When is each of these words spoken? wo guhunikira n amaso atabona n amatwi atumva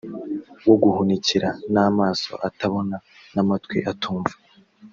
wo 0.65 0.75
guhunikira 0.83 1.49
n 1.73 1.75
amaso 1.87 2.31
atabona 2.47 2.95
n 3.33 3.35
amatwi 3.43 3.77
atumva 3.91 4.35